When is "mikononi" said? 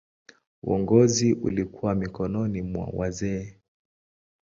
1.95-2.61